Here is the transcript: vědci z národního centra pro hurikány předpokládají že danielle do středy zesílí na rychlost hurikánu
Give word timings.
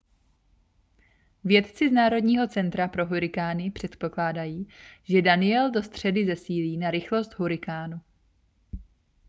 vědci 1.43 1.89
z 1.89 1.91
národního 1.91 2.47
centra 2.47 2.87
pro 2.87 3.05
hurikány 3.05 3.71
předpokládají 3.71 4.67
že 5.03 5.21
danielle 5.21 5.71
do 5.71 5.83
středy 5.83 6.25
zesílí 6.25 6.77
na 6.77 6.91
rychlost 6.91 7.33
hurikánu 7.33 8.01